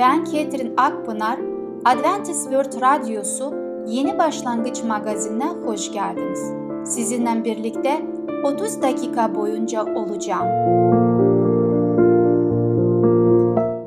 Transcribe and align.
Ben 0.00 0.24
Ketrin 0.24 0.74
Akpınar, 0.76 1.38
Adventist 1.84 2.42
World 2.42 2.80
Radyosu 2.80 3.54
Yeni 3.86 4.18
Başlangıç 4.18 4.84
magazinine 4.84 5.48
hoş 5.64 5.92
geldiniz. 5.92 6.52
Sizinle 6.84 7.44
birlikte 7.44 8.02
30 8.44 8.82
dakika 8.82 9.34
boyunca 9.34 9.84
olacağım. 9.84 10.48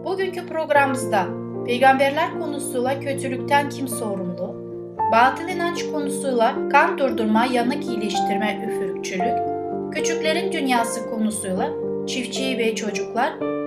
Bugünkü 0.06 0.46
programımızda 0.46 1.26
peygamberler 1.66 2.40
konusuyla 2.40 3.00
kötülükten 3.00 3.70
kim 3.70 3.88
sorumlu, 3.88 4.56
batıl 5.12 5.48
inanç 5.48 5.92
konusuyla 5.92 6.70
kan 6.70 6.98
durdurma, 6.98 7.46
yanık 7.46 7.86
iyileştirme, 7.86 8.68
üfürükçülük, 8.68 9.38
küçüklerin 9.92 10.52
dünyası 10.52 11.10
konusuyla 11.10 11.70
çiftçi 12.08 12.58
ve 12.58 12.76
çocuklar 12.76 13.53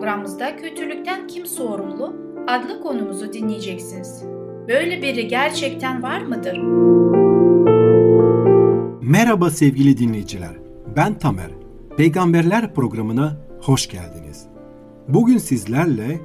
programımızda 0.00 0.56
kötülükten 0.56 1.26
kim 1.26 1.46
sorumlu 1.46 2.16
adlı 2.48 2.80
konumuzu 2.80 3.32
dinleyeceksiniz. 3.32 4.22
Böyle 4.68 5.02
biri 5.02 5.28
gerçekten 5.28 6.02
var 6.02 6.20
mıdır? 6.20 6.58
Merhaba 9.02 9.50
sevgili 9.50 9.98
dinleyiciler. 9.98 10.56
Ben 10.96 11.18
Tamer. 11.18 11.50
Peygamberler 11.96 12.74
programına 12.74 13.36
hoş 13.60 13.88
geldiniz. 13.88 14.46
Bugün 15.08 15.38
sizlerle 15.38 16.20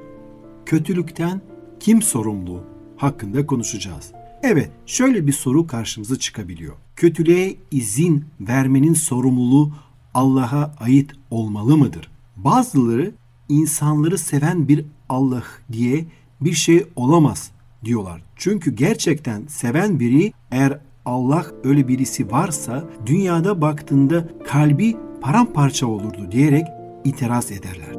kötülükten 0.66 1.40
kim 1.80 2.02
sorumlu 2.02 2.64
hakkında 2.96 3.46
konuşacağız. 3.46 4.12
Evet, 4.42 4.70
şöyle 4.86 5.26
bir 5.26 5.32
soru 5.32 5.66
karşımıza 5.66 6.18
çıkabiliyor. 6.18 6.74
Kötülüğe 6.96 7.56
izin 7.70 8.24
vermenin 8.40 8.94
sorumluluğu 8.94 9.72
Allah'a 10.14 10.74
ait 10.80 11.12
olmalı 11.30 11.76
mıdır? 11.76 12.10
Bazıları 12.36 13.14
insanları 13.48 14.18
seven 14.18 14.68
bir 14.68 14.84
Allah 15.08 15.42
diye 15.72 16.04
bir 16.40 16.52
şey 16.52 16.86
olamaz 16.96 17.50
diyorlar. 17.84 18.22
Çünkü 18.36 18.74
gerçekten 18.74 19.46
seven 19.46 20.00
biri 20.00 20.32
eğer 20.50 20.78
Allah 21.04 21.46
öyle 21.64 21.88
birisi 21.88 22.30
varsa 22.30 22.84
dünyada 23.06 23.60
baktığında 23.60 24.28
kalbi 24.46 24.96
paramparça 25.20 25.86
olurdu 25.86 26.28
diyerek 26.32 26.64
itiraz 27.04 27.52
ederler. 27.52 27.96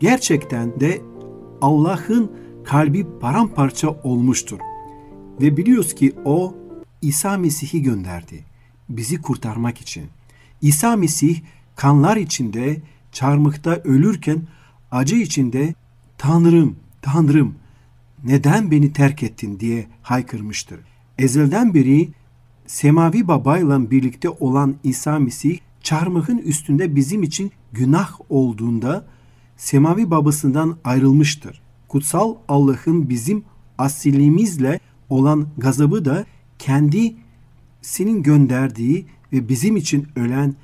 Gerçekten 0.00 0.80
de 0.80 1.00
Allah'ın 1.60 2.32
kalbi 2.64 3.06
paramparça 3.20 3.88
olmuştur. 3.90 4.58
Ve 5.40 5.56
biliyoruz 5.56 5.94
ki 5.94 6.12
o 6.24 6.54
İsa 7.02 7.38
Mesih'i 7.38 7.82
gönderdi 7.82 8.44
bizi 8.88 9.22
kurtarmak 9.22 9.78
için. 9.78 10.04
İsa 10.62 10.96
Mesih 10.96 11.40
kanlar 11.76 12.16
içinde 12.16 12.76
çarmıkta 13.18 13.70
ölürken 13.84 14.42
acı 14.90 15.16
içinde 15.16 15.74
Tanrım, 16.18 16.76
Tanrım 17.02 17.54
neden 18.24 18.70
beni 18.70 18.92
terk 18.92 19.22
ettin 19.22 19.60
diye 19.60 19.86
haykırmıştır. 20.02 20.80
Ezelden 21.18 21.74
beri 21.74 22.08
semavi 22.66 23.28
babayla 23.28 23.90
birlikte 23.90 24.28
olan 24.28 24.76
İsa 24.84 25.18
Mesih 25.18 25.58
çarmıhın 25.82 26.38
üstünde 26.38 26.96
bizim 26.96 27.22
için 27.22 27.52
günah 27.72 28.10
olduğunda 28.28 29.06
semavi 29.56 30.10
babasından 30.10 30.78
ayrılmıştır. 30.84 31.60
Kutsal 31.88 32.34
Allah'ın 32.48 33.08
bizim 33.08 33.44
asilliğimizle 33.78 34.80
olan 35.08 35.48
gazabı 35.56 36.04
da 36.04 36.26
kendi 36.58 37.16
senin 37.82 38.22
gönderdiği 38.22 39.06
ve 39.32 39.48
bizim 39.48 39.76
için 39.76 40.06
ölen 40.16 40.54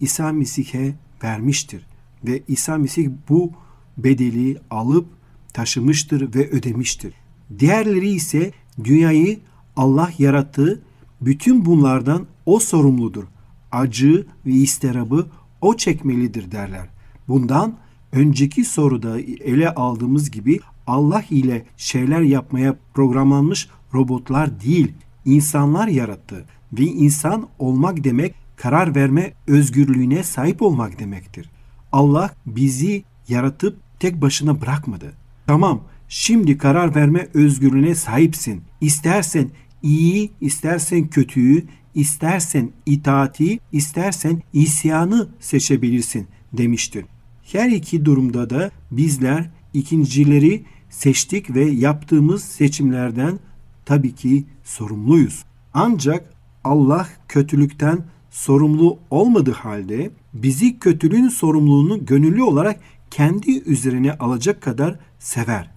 İsa 0.00 0.32
Mesih'e 0.32 0.94
vermiştir. 1.22 1.86
Ve 2.26 2.42
İsa 2.48 2.78
Mesih 2.78 3.08
bu 3.28 3.52
bedeli 3.98 4.58
alıp 4.70 5.06
taşımıştır 5.52 6.34
ve 6.34 6.50
ödemiştir. 6.50 7.14
Diğerleri 7.58 8.08
ise 8.08 8.52
dünyayı 8.84 9.38
Allah 9.76 10.10
yarattığı 10.18 10.82
bütün 11.20 11.64
bunlardan 11.64 12.26
o 12.46 12.58
sorumludur. 12.58 13.24
Acı 13.72 14.26
ve 14.46 14.50
istirabı 14.50 15.26
o 15.60 15.76
çekmelidir 15.76 16.52
derler. 16.52 16.88
Bundan 17.28 17.76
önceki 18.12 18.64
soruda 18.64 19.20
ele 19.20 19.74
aldığımız 19.74 20.30
gibi 20.30 20.60
Allah 20.86 21.24
ile 21.30 21.66
şeyler 21.76 22.20
yapmaya 22.20 22.76
programlanmış 22.94 23.68
robotlar 23.94 24.60
değil, 24.60 24.92
insanlar 25.24 25.88
yarattı. 25.88 26.44
Ve 26.72 26.82
insan 26.82 27.48
olmak 27.58 28.04
demek 28.04 28.34
karar 28.56 28.94
verme 28.94 29.32
özgürlüğüne 29.46 30.22
sahip 30.22 30.62
olmak 30.62 30.98
demektir. 30.98 31.50
Allah 31.96 32.30
bizi 32.46 33.04
yaratıp 33.28 33.76
tek 34.00 34.20
başına 34.22 34.60
bırakmadı. 34.60 35.12
Tamam, 35.46 35.82
şimdi 36.08 36.58
karar 36.58 36.94
verme 36.94 37.28
özgürlüğüne 37.34 37.94
sahipsin. 37.94 38.62
İstersen 38.80 39.50
iyi, 39.82 40.30
istersen 40.40 41.08
kötüyü, 41.08 41.64
istersen 41.94 42.70
itaati, 42.86 43.58
istersen 43.72 44.42
isyanı 44.52 45.28
seçebilirsin 45.40 46.26
demiştir. 46.52 47.04
Her 47.52 47.70
iki 47.70 48.04
durumda 48.04 48.50
da 48.50 48.70
bizler 48.90 49.50
ikincileri 49.74 50.64
seçtik 50.90 51.54
ve 51.54 51.64
yaptığımız 51.64 52.44
seçimlerden 52.44 53.38
tabii 53.84 54.14
ki 54.14 54.44
sorumluyuz. 54.64 55.44
Ancak 55.74 56.34
Allah 56.64 57.08
kötülükten 57.28 58.04
sorumlu 58.30 58.98
olmadığı 59.10 59.52
halde 59.52 60.10
bizi 60.42 60.78
kötülüğün 60.78 61.28
sorumluluğunu 61.28 62.06
gönüllü 62.06 62.42
olarak 62.42 62.80
kendi 63.10 63.58
üzerine 63.58 64.12
alacak 64.12 64.60
kadar 64.60 64.98
sever. 65.18 65.70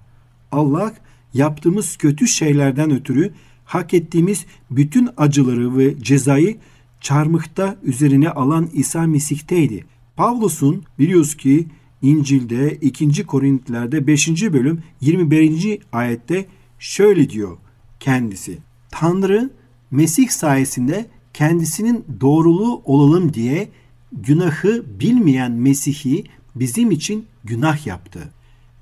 Allah 0.52 0.94
yaptığımız 1.34 1.97
kötü 1.97 2.28
şeylerden 2.28 2.92
ötürü 2.92 3.34
hak 3.66 3.94
ettiğimiz 3.94 4.46
bütün 4.72 5.09
acıları 5.18 5.78
ve 5.78 6.00
cezayı 6.02 6.58
çarmıhta 7.02 7.78
üzerine 7.84 8.29
alan 8.29 8.70
İsa 8.73 9.08
Mesih'teydi. 9.08 9.85
Pavlus'un 10.16 10.84
biliyoruz 11.00 11.38
ki 11.38 11.67
İncil'de 12.02 12.76
2. 12.76 13.23
Korintiler'de 13.23 14.08
5. 14.08 14.28
bölüm 14.28 14.84
21. 15.02 15.79
ayette 15.91 16.46
şöyle 16.79 17.29
diyor 17.29 17.58
kendisi. 18.00 18.58
Tanrı 18.91 19.50
Mesih 19.91 20.29
sayesinde 20.29 21.06
kendisinin 21.34 22.06
doğruluğu 22.22 22.82
olalım 22.85 23.34
diye 23.34 23.70
günahı 24.11 24.85
bilmeyen 25.00 25.52
Mesih'i 25.52 26.23
bizim 26.56 26.91
için 26.91 27.26
günah 27.44 27.88
yaptı. 27.88 28.20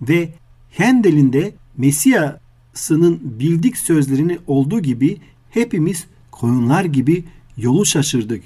Ve 0.02 0.30
Hendel'inde 0.72 1.54
Mesih'sının 1.78 3.20
bildik 3.24 3.78
sözlerini 3.78 4.40
olduğu 4.48 4.80
gibi 4.80 5.18
hepimiz 5.50 6.06
koyunlar 6.32 6.86
gibi 6.86 7.24
yolu 7.58 7.86
şaşırdık. 7.86 8.44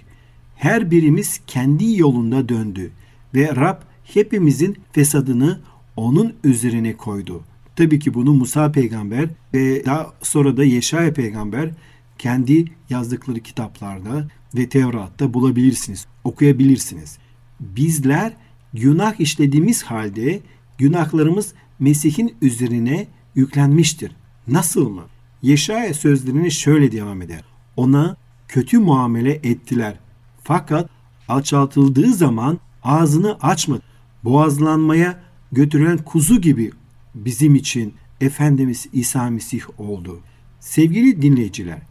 Her 0.55 0.91
birimiz 0.91 1.41
kendi 1.47 1.99
yolunda 1.99 2.49
döndü 2.49 2.91
ve 3.35 3.55
Rab 3.55 3.81
hepimizin 4.03 4.77
fesadını 4.91 5.59
onun 5.95 6.33
üzerine 6.43 6.97
koydu. 6.97 7.43
Tabii 7.75 7.99
ki 7.99 8.13
bunu 8.13 8.33
Musa 8.33 8.71
peygamber 8.71 9.29
ve 9.53 9.85
daha 9.85 10.13
sonra 10.21 10.57
da 10.57 10.63
Yeşaya 10.63 11.13
peygamber 11.13 11.69
kendi 12.17 12.65
yazdıkları 12.89 13.39
kitaplarda 13.39 14.27
ve 14.55 14.69
Tevrat'ta 14.69 15.33
bulabilirsiniz, 15.33 16.05
okuyabilirsiniz. 16.23 17.17
bizler 17.59 18.33
günah 18.73 19.19
işlediğimiz 19.19 19.83
halde 19.83 20.39
günahlarımız 20.77 21.53
Mesih'in 21.79 22.35
üzerine 22.41 23.07
yüklenmiştir. 23.35 24.15
Nasıl 24.47 24.89
mı? 24.89 25.03
Yeşaya 25.41 25.93
sözlerini 25.93 26.51
şöyle 26.51 26.91
devam 26.91 27.21
eder. 27.21 27.43
Ona 27.77 28.17
kötü 28.47 28.79
muamele 28.79 29.31
ettiler. 29.31 29.99
Fakat 30.43 30.89
alçaltıldığı 31.27 32.13
zaman 32.13 32.59
ağzını 32.83 33.37
açmadı. 33.41 33.81
Boğazlanmaya 34.23 35.19
götürülen 35.51 35.97
kuzu 35.97 36.41
gibi 36.41 36.71
bizim 37.15 37.55
için 37.55 37.93
Efendimiz 38.21 38.87
İsa 38.93 39.29
Mesih 39.29 39.61
oldu. 39.77 40.19
Sevgili 40.59 41.21
dinleyiciler, 41.21 41.81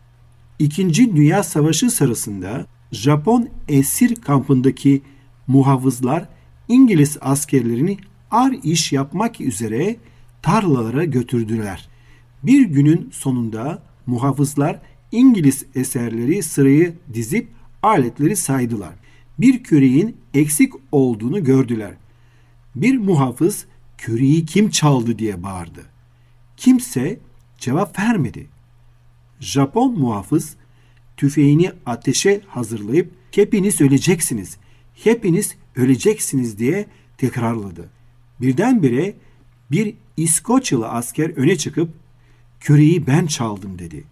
İkinci 0.61 1.17
Dünya 1.17 1.43
Savaşı 1.43 1.91
sırasında 1.91 2.67
Japon 2.93 3.49
esir 3.69 4.15
kampındaki 4.15 5.03
muhafızlar 5.47 6.29
İngiliz 6.69 7.19
askerlerini 7.21 7.99
ar 8.31 8.55
iş 8.63 8.93
yapmak 8.93 9.41
üzere 9.41 9.97
tarlalara 10.43 11.05
götürdüler. 11.05 11.89
Bir 12.43 12.67
günün 12.67 13.11
sonunda 13.13 13.83
muhafızlar 14.07 14.81
İngiliz 15.13 15.65
eserleri 15.75 16.43
sırayı 16.43 16.95
dizip 17.15 17.49
aletleri 17.83 18.37
saydılar. 18.37 18.95
Bir 19.39 19.63
küreğin 19.63 20.17
eksik 20.35 20.73
olduğunu 20.93 21.45
gördüler. 21.45 21.95
Bir 22.75 22.99
muhafız 22.99 23.67
küreği 23.99 24.47
kim 24.47 24.71
çaldı 24.71 25.19
diye 25.19 25.43
bağırdı. 25.43 25.81
Kimse 26.57 27.21
cevap 27.59 27.99
vermedi. 27.99 28.60
Japon 29.41 29.99
muhafız 29.99 30.57
tüfeğini 31.17 31.73
ateşe 31.87 32.41
hazırlayıp 32.47 33.13
hepiniz 33.31 33.81
öleceksiniz, 33.81 34.57
hepiniz 34.95 35.57
öleceksiniz 35.77 36.59
diye 36.59 36.87
tekrarladı. 37.19 37.89
Birdenbire 38.41 39.15
bir 39.71 39.95
İskoçyalı 40.17 40.89
asker 40.89 41.31
öne 41.31 41.57
çıkıp 41.57 41.91
küreği 42.61 43.07
ben 43.07 43.27
çaldım 43.27 43.79
dedi. 43.79 44.05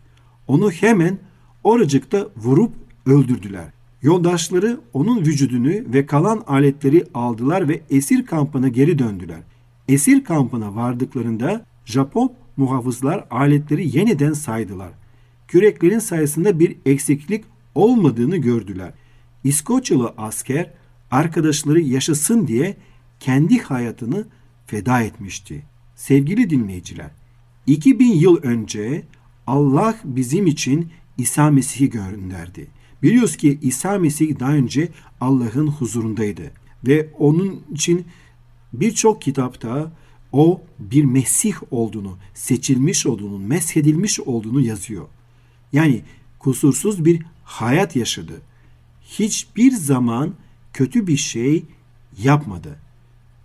Onu 0.46 0.70
hemen 0.70 1.18
oracıkta 1.64 2.28
vurup 2.36 2.72
öldürdüler. 3.06 3.68
Yoldaşları 4.02 4.80
onun 4.92 5.20
vücudunu 5.20 5.68
ve 5.68 6.06
kalan 6.06 6.44
aletleri 6.46 7.04
aldılar 7.14 7.68
ve 7.68 7.80
esir 7.90 8.26
kampına 8.26 8.68
geri 8.68 8.98
döndüler. 8.98 9.40
Esir 9.88 10.24
kampına 10.24 10.74
vardıklarında 10.74 11.66
Japon 11.84 12.32
muhafızlar 12.56 13.26
aletleri 13.30 13.96
yeniden 13.98 14.32
saydılar. 14.32 14.90
Küreklerin 15.48 15.98
sayısında 15.98 16.60
bir 16.60 16.76
eksiklik 16.86 17.44
olmadığını 17.74 18.36
gördüler. 18.36 18.92
İskoçyalı 19.44 20.14
asker 20.16 20.70
arkadaşları 21.10 21.80
yaşasın 21.80 22.46
diye 22.46 22.76
kendi 23.20 23.58
hayatını 23.58 24.26
feda 24.66 25.00
etmişti. 25.00 25.62
Sevgili 25.96 26.50
dinleyiciler, 26.50 27.10
2000 27.66 28.12
yıl 28.12 28.36
önce 28.42 29.02
Allah 29.46 29.96
bizim 30.04 30.46
için 30.46 30.90
İsa 31.18 31.50
Mesih'i 31.50 31.90
gönderdi. 31.90 32.66
Biliyoruz 33.02 33.36
ki 33.36 33.58
İsa 33.62 33.98
Mesih 33.98 34.40
daha 34.40 34.52
önce 34.52 34.88
Allah'ın 35.20 35.66
huzurundaydı 35.66 36.50
ve 36.86 37.08
onun 37.18 37.62
için 37.72 38.06
birçok 38.72 39.22
kitapta 39.22 39.92
o 40.32 40.62
bir 40.78 41.04
Mesih 41.04 41.54
olduğunu, 41.70 42.16
seçilmiş 42.34 43.06
olduğunu, 43.06 43.38
meshedilmiş 43.38 44.20
olduğunu 44.20 44.60
yazıyor. 44.60 45.06
Yani 45.72 46.02
kusursuz 46.38 47.04
bir 47.04 47.22
hayat 47.44 47.96
yaşadı. 47.96 48.40
Hiçbir 49.02 49.72
zaman 49.72 50.34
kötü 50.72 51.06
bir 51.06 51.16
şey 51.16 51.64
yapmadı. 52.18 52.78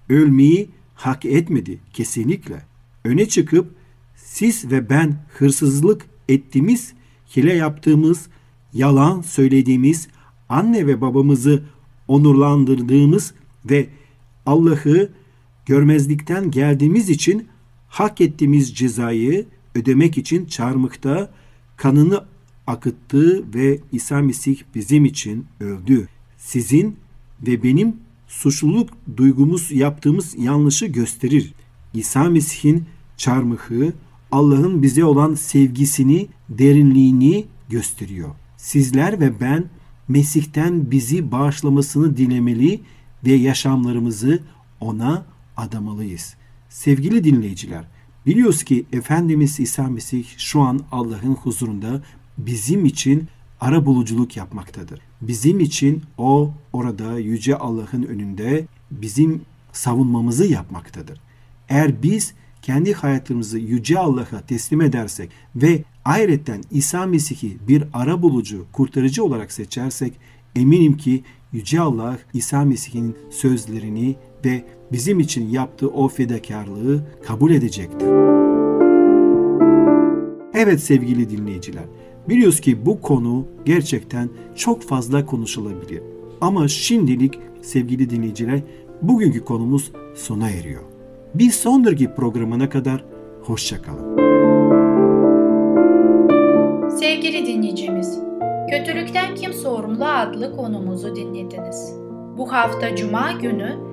Ölmeyi 0.10 0.70
hak 0.96 1.26
etmedi 1.26 1.80
kesinlikle. 1.94 2.66
Öne 3.04 3.28
çıkıp 3.28 3.76
siz 4.16 4.72
ve 4.72 4.90
ben 4.90 5.26
hırsızlık 5.38 6.06
ettiğimiz, 6.30 6.94
hile 7.36 7.54
yaptığımız, 7.54 8.28
yalan 8.74 9.22
söylediğimiz, 9.22 10.08
anne 10.50 10.88
ve 10.88 11.02
babamızı 11.02 11.64
onurlandırdığımız 12.08 13.34
ve 13.66 13.88
Allah'ı 14.46 15.12
görmezlikten 15.66 16.52
geldiğimiz 16.52 17.10
için 17.10 17.48
hak 17.88 18.22
ettiğimiz 18.22 18.76
cezayı 18.76 19.46
ödemek 19.76 20.18
için 20.18 20.46
çarmıkta 20.46 21.32
kanını 21.78 22.24
akıttı 22.68 23.54
ve 23.54 23.80
İsa 23.92 24.22
Mesih 24.22 24.62
bizim 24.76 25.06
için 25.06 25.46
öldü. 25.60 26.08
Sizin 26.38 26.98
ve 27.48 27.64
benim 27.64 27.96
suçluluk 28.28 28.90
duygumuz 29.18 29.72
yaptığımız 29.72 30.36
yanlışı 30.38 30.86
gösterir. 30.86 31.54
İsa 31.94 32.24
Mesih'in 32.24 32.86
çarmıhı 33.18 33.94
Allah'ın 34.32 34.82
bize 34.82 35.06
olan 35.06 35.36
sevgisini, 35.36 36.28
derinliğini 36.50 37.46
gösteriyor. 37.70 38.30
Sizler 38.58 39.20
ve 39.20 39.40
ben 39.40 39.66
Mesih'ten 40.08 40.92
bizi 40.92 41.32
bağışlamasını 41.32 42.18
dilemeli 42.18 42.82
ve 43.26 43.34
yaşamlarımızı 43.34 44.40
ona 44.80 45.26
adamalıyız. 45.58 46.36
Sevgili 46.70 47.24
dinleyiciler, 47.24 47.84
biliyoruz 48.26 48.64
ki 48.64 48.86
Efendimiz 48.94 49.60
İsa 49.60 49.88
Mesih 49.88 50.26
şu 50.38 50.62
an 50.62 50.82
Allah'ın 50.92 51.36
huzurunda 51.36 52.02
bizim 52.38 52.86
için 52.86 53.28
ara 53.62 53.86
buluculuk 53.86 54.38
yapmaktadır. 54.38 55.00
Bizim 55.22 55.60
için 55.60 56.04
o 56.18 56.52
orada 56.74 57.20
yüce 57.20 57.56
Allah'ın 57.56 58.04
önünde 58.04 58.66
bizim 58.92 59.42
savunmamızı 59.72 60.46
yapmaktadır. 60.46 61.20
Eğer 61.70 62.04
biz 62.04 62.34
kendi 62.62 62.94
hayatımızı 62.94 63.60
yüce 63.60 64.00
Allah'a 64.00 64.42
teslim 64.48 64.82
edersek 64.82 65.30
ve 65.56 65.84
ayrıca 66.06 66.56
İsa 66.72 67.06
Mesih'i 67.06 67.58
bir 67.68 67.84
ara 67.94 68.22
bulucu, 68.22 68.66
kurtarıcı 68.72 69.24
olarak 69.24 69.52
seçersek 69.52 70.14
eminim 70.56 70.98
ki 70.98 71.24
yüce 71.54 71.82
Allah 71.82 72.18
İsa 72.34 72.66
Mesih'in 72.66 73.16
sözlerini 73.32 74.16
ve 74.46 74.66
bizim 74.94 75.20
için 75.20 75.50
yaptığı 75.50 75.88
o 75.88 76.08
fedakarlığı 76.08 77.02
kabul 77.24 77.52
edecektir. 77.52 78.08
Evet 80.54 80.80
sevgili 80.80 81.30
dinleyiciler, 81.30 81.84
biliyoruz 82.30 82.62
ki 82.62 82.86
bu 82.86 83.02
konu 83.02 83.46
gerçekten 83.66 84.30
çok 84.56 84.82
fazla 84.82 85.26
konuşulabilir. 85.26 86.02
Ama 86.42 86.68
şimdilik 86.68 87.40
sevgili 87.62 88.10
dinleyiciler 88.10 88.60
bugünkü 89.02 89.46
konumuz 89.46 89.92
sona 90.16 90.50
eriyor. 90.50 90.82
Bir 91.36 91.52
sonraki 91.52 92.16
programına 92.16 92.70
kadar 92.70 93.06
hoşçakalın. 93.42 94.18
Sevgili 96.90 97.46
dinleyicimiz, 97.46 98.20
Kötülükten 98.70 99.36
Kim 99.36 99.54
Sorumlu 99.54 100.06
adlı 100.06 100.56
konumuzu 100.56 101.16
dinlediniz. 101.16 101.94
Bu 102.38 102.54
hafta 102.54 102.96
Cuma 102.96 103.32
günü 103.32 103.93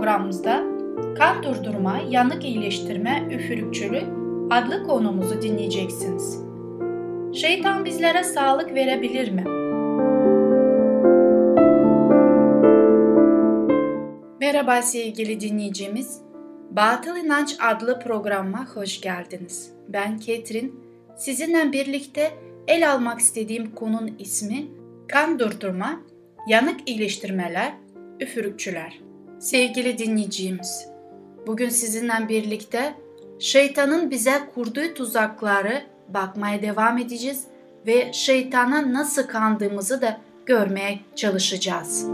programımızda 0.00 0.64
kan 1.18 1.42
durdurma, 1.42 1.98
yanık 2.10 2.44
iyileştirme, 2.44 3.28
üfürükçülük 3.30 4.04
adlı 4.50 4.82
konumuzu 4.82 5.42
dinleyeceksiniz. 5.42 6.40
Şeytan 7.34 7.84
bizlere 7.84 8.24
sağlık 8.24 8.74
verebilir 8.74 9.30
mi? 9.30 9.44
Merhaba 14.40 14.82
sevgili 14.82 15.40
dinleyicimiz. 15.40 16.20
Batıl 16.70 17.16
İnanç 17.16 17.56
adlı 17.60 18.00
programa 18.00 18.66
hoş 18.74 19.00
geldiniz. 19.00 19.72
Ben 19.88 20.18
Ketrin. 20.18 20.80
Sizinle 21.16 21.72
birlikte 21.72 22.30
el 22.68 22.92
almak 22.92 23.20
istediğim 23.20 23.74
konun 23.74 24.14
ismi 24.18 24.66
kan 25.08 25.38
durdurma, 25.38 26.00
yanık 26.48 26.88
iyileştirmeler, 26.88 27.72
üfürükçüler. 28.20 29.09
Sevgili 29.40 29.98
dinleyicimiz, 29.98 30.88
bugün 31.46 31.68
sizinle 31.68 32.28
birlikte 32.28 32.94
şeytanın 33.38 34.10
bize 34.10 34.32
kurduğu 34.54 34.94
tuzakları 34.94 35.82
bakmaya 36.08 36.62
devam 36.62 36.98
edeceğiz 36.98 37.44
ve 37.86 38.12
şeytana 38.12 38.92
nasıl 38.92 39.22
kandığımızı 39.22 40.02
da 40.02 40.20
görmeye 40.46 41.00
çalışacağız. 41.16 42.06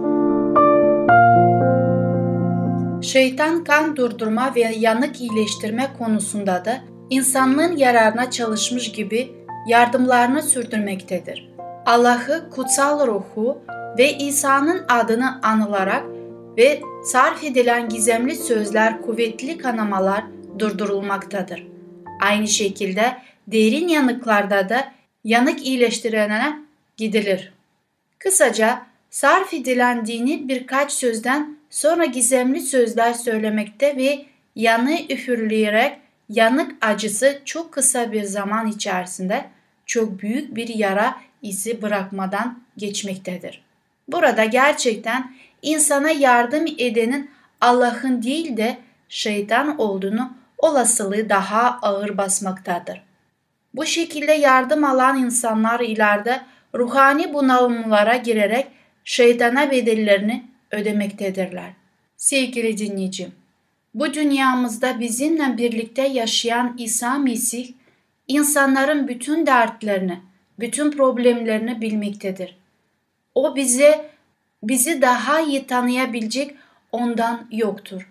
Şeytan 3.02 3.64
kan 3.64 3.96
durdurma 3.96 4.54
ve 4.54 4.60
yanık 4.60 5.20
iyileştirme 5.20 5.90
konusunda 5.98 6.64
da 6.64 6.78
insanlığın 7.10 7.76
yararına 7.76 8.30
çalışmış 8.30 8.92
gibi 8.92 9.32
yardımlarını 9.68 10.42
sürdürmektedir. 10.42 11.52
Allah'ı 11.86 12.50
kutsal 12.50 13.06
ruhu 13.06 13.58
ve 13.98 14.12
İsa'nın 14.12 14.84
adını 14.88 15.40
anılarak 15.42 16.04
ve 16.56 16.80
sarf 17.06 17.44
edilen 17.44 17.88
gizemli 17.88 18.34
sözler, 18.34 19.02
kuvvetli 19.02 19.58
kanamalar 19.58 20.24
durdurulmaktadır. 20.58 21.66
Aynı 22.20 22.48
şekilde 22.48 23.16
derin 23.46 23.88
yanıklarda 23.88 24.68
da 24.68 24.92
yanık 25.24 25.66
iyileştirene 25.66 26.58
gidilir. 26.96 27.52
Kısaca 28.18 28.86
sarf 29.10 29.54
edilen 29.54 30.06
dini 30.06 30.48
birkaç 30.48 30.92
sözden 30.92 31.56
sonra 31.70 32.04
gizemli 32.04 32.60
sözler 32.60 33.12
söylemekte 33.12 33.96
ve 33.96 34.26
yanı 34.56 34.98
üfürleyerek 35.08 35.98
yanık 36.28 36.86
acısı 36.86 37.40
çok 37.44 37.72
kısa 37.72 38.12
bir 38.12 38.22
zaman 38.22 38.66
içerisinde 38.66 39.44
çok 39.86 40.22
büyük 40.22 40.56
bir 40.56 40.68
yara 40.68 41.16
izi 41.42 41.82
bırakmadan 41.82 42.60
geçmektedir. 42.76 43.66
Burada 44.08 44.44
gerçekten 44.44 45.36
insana 45.66 46.10
yardım 46.10 46.66
edenin 46.78 47.30
Allah'ın 47.60 48.22
değil 48.22 48.56
de 48.56 48.78
şeytan 49.08 49.78
olduğunu 49.78 50.32
olasılığı 50.58 51.28
daha 51.28 51.78
ağır 51.82 52.18
basmaktadır. 52.18 53.02
Bu 53.74 53.86
şekilde 53.86 54.32
yardım 54.32 54.84
alan 54.84 55.18
insanlar 55.18 55.80
ileride 55.80 56.40
ruhani 56.74 57.34
bunalımlara 57.34 58.16
girerek 58.16 58.66
şeytana 59.04 59.70
bedellerini 59.70 60.44
ödemektedirler. 60.70 61.70
Sevgili 62.16 62.78
dinleyicim, 62.78 63.32
bu 63.94 64.14
dünyamızda 64.14 65.00
bizimle 65.00 65.58
birlikte 65.58 66.02
yaşayan 66.02 66.74
İsa 66.78 67.18
Mesih, 67.18 67.72
insanların 68.28 69.08
bütün 69.08 69.46
dertlerini, 69.46 70.20
bütün 70.58 70.90
problemlerini 70.90 71.80
bilmektedir. 71.80 72.56
O 73.34 73.56
bize 73.56 74.15
bizi 74.62 75.02
daha 75.02 75.40
iyi 75.40 75.66
tanıyabilecek 75.66 76.54
ondan 76.92 77.46
yoktur. 77.50 78.08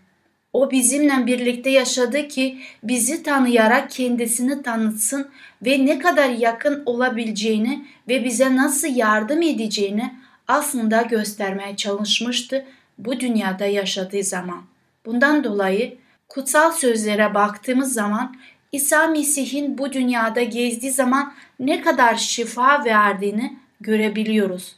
O 0.53 0.71
bizimle 0.71 1.25
birlikte 1.25 1.69
yaşadı 1.69 2.27
ki 2.27 2.59
bizi 2.83 3.23
tanıyarak 3.23 3.91
kendisini 3.91 4.63
tanıtsın 4.63 5.27
ve 5.65 5.85
ne 5.85 5.99
kadar 5.99 6.29
yakın 6.29 6.83
olabileceğini 6.85 7.85
ve 8.07 8.25
bize 8.25 8.55
nasıl 8.55 8.87
yardım 8.95 9.41
edeceğini 9.41 10.13
aslında 10.47 11.01
göstermeye 11.01 11.75
çalışmıştı 11.75 12.65
bu 12.97 13.19
dünyada 13.19 13.65
yaşadığı 13.65 14.23
zaman. 14.23 14.61
Bundan 15.05 15.43
dolayı 15.43 15.97
kutsal 16.29 16.71
sözlere 16.71 17.33
baktığımız 17.33 17.93
zaman 17.93 18.35
İsa 18.71 19.07
Mesih'in 19.07 19.77
bu 19.77 19.93
dünyada 19.93 20.41
gezdiği 20.43 20.91
zaman 20.91 21.33
ne 21.59 21.81
kadar 21.81 22.15
şifa 22.15 22.85
verdiğini 22.85 23.57
görebiliyoruz. 23.81 24.75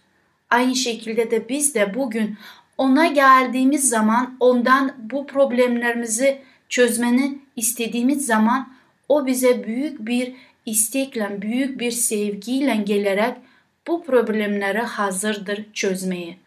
Aynı 0.50 0.75
şekilde 0.75 1.32
de 1.32 1.50
biz 1.50 1.75
de 1.75 1.94
bugün 1.94 2.38
ona 2.77 3.08
geldiğimiz 3.08 3.89
zaman 3.89 4.38
ondan 4.39 4.96
bu 5.00 5.27
problemlerimizi 5.27 6.42
çözmeni 6.70 7.39
istediğimiz 7.56 8.25
zaman 8.25 8.74
o 9.10 9.25
bize 9.25 9.63
büyük 9.63 10.06
bir 10.06 10.34
istekle, 10.66 11.42
büyük 11.42 11.80
bir 11.80 11.92
sevgiyle 11.92 12.75
gelerek 12.75 13.38
bu 13.88 14.04
problemleri 14.04 14.80
hazırdır 14.80 15.66
çözmeye. 15.74 16.38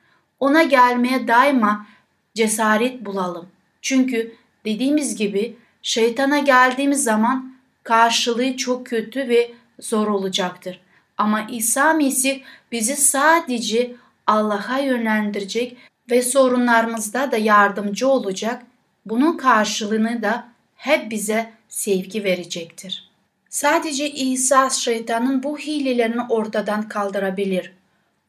Ona 0.41 0.63
gelmeye 0.63 1.29
daima 1.29 1.87
cesaret 2.35 3.05
bulalım. 3.05 3.49
Çünkü 3.83 4.35
dediğimiz 4.65 5.17
gibi 5.17 5.57
şeytana 5.83 6.39
geldiğimiz 6.39 7.05
zaman 7.05 7.55
karşılığı 7.83 8.57
çok 8.57 8.87
kötü 8.87 9.29
ve 9.29 9.51
zor 9.81 10.07
olacaktır. 10.07 10.81
Ama 11.21 11.47
İsa 11.51 11.93
Mesih 11.93 12.41
bizi 12.73 12.97
sadece 12.97 13.95
Allah'a 14.27 14.79
yönlendirecek 14.79 15.77
ve 16.11 16.23
sorunlarımızda 16.23 17.33
da 17.33 17.37
yardımcı 17.37 18.09
olacak. 18.09 18.63
Bunun 19.07 19.37
karşılığını 19.37 20.23
da 20.23 20.49
hep 20.77 21.11
bize 21.11 21.51
sevgi 21.69 22.25
verecektir. 22.25 23.11
Sadece 23.49 24.11
İsa 24.11 24.71
şeytanın 24.71 25.43
bu 25.43 25.59
hilelerini 25.59 26.23
ortadan 26.29 26.89
kaldırabilir. 26.89 27.73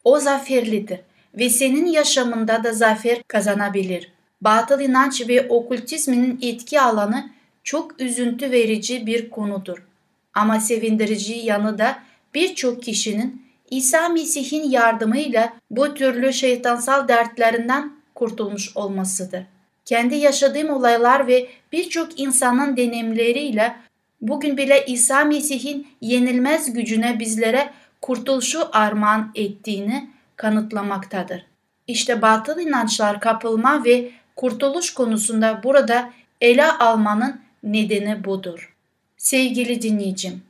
O 0.04 0.18
zaferlidir 0.18 1.00
ve 1.34 1.50
senin 1.50 1.86
yaşamında 1.86 2.64
da 2.64 2.72
zafer 2.72 3.22
kazanabilir. 3.22 4.12
Batıl 4.40 4.80
inanç 4.80 5.28
ve 5.28 5.48
okültizmin 5.48 6.38
etki 6.42 6.80
alanı 6.80 7.30
çok 7.64 8.00
üzüntü 8.00 8.50
verici 8.50 9.06
bir 9.06 9.30
konudur. 9.30 9.86
Ama 10.34 10.60
sevindirici 10.60 11.34
yanı 11.34 11.78
da 11.78 11.98
birçok 12.34 12.82
kişinin 12.82 13.42
İsa 13.70 14.08
Mesih'in 14.08 14.70
yardımıyla 14.70 15.52
bu 15.70 15.94
türlü 15.94 16.32
şeytansal 16.32 17.08
dertlerinden 17.08 17.92
kurtulmuş 18.14 18.76
olmasıdır. 18.76 19.42
Kendi 19.84 20.14
yaşadığım 20.14 20.70
olaylar 20.70 21.26
ve 21.26 21.48
birçok 21.72 22.20
insanın 22.20 22.76
deneyimleriyle 22.76 23.76
bugün 24.20 24.56
bile 24.56 24.84
İsa 24.86 25.24
Mesih'in 25.24 25.86
yenilmez 26.00 26.72
gücüne 26.72 27.18
bizlere 27.18 27.70
kurtuluşu 28.00 28.68
armağan 28.72 29.32
ettiğini 29.34 30.10
kanıtlamaktadır. 30.36 31.46
İşte 31.86 32.22
batıl 32.22 32.60
inançlar 32.60 33.20
kapılma 33.20 33.84
ve 33.84 34.10
kurtuluş 34.36 34.94
konusunda 34.94 35.60
burada 35.62 36.10
ele 36.40 36.72
almanın 36.72 37.40
nedeni 37.62 38.24
budur. 38.24 38.74
Sevgili 39.16 39.82
dinleyicim, 39.82 40.42